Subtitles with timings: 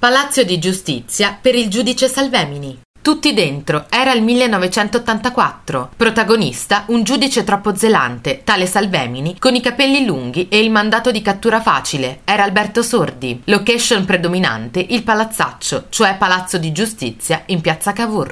[0.00, 2.80] Palazzo di giustizia per il giudice Salvemini.
[3.02, 5.90] Tutti dentro, era il 1984.
[5.94, 11.20] Protagonista un giudice troppo zelante, tale Salvemini, con i capelli lunghi e il mandato di
[11.20, 13.42] cattura facile, era Alberto Sordi.
[13.44, 18.28] Location predominante il palazzaccio, cioè Palazzo di Giustizia in piazza Cavour.